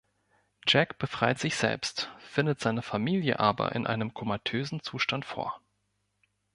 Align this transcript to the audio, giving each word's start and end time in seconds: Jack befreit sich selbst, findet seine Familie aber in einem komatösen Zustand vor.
Jack 0.67 0.97
befreit 0.97 1.37
sich 1.37 1.55
selbst, 1.55 2.11
findet 2.17 2.59
seine 2.59 2.81
Familie 2.81 3.39
aber 3.39 3.73
in 3.75 3.85
einem 3.85 4.15
komatösen 4.15 4.81
Zustand 4.81 5.25
vor. 5.25 5.61